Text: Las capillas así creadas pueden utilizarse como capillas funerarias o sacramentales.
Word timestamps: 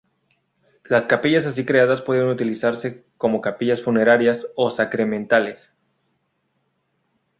Las 0.85 1.05
capillas 1.05 1.45
así 1.45 1.63
creadas 1.63 2.01
pueden 2.01 2.27
utilizarse 2.27 3.05
como 3.17 3.39
capillas 3.39 3.83
funerarias 3.83 4.47
o 4.55 4.71
sacramentales. 4.71 5.75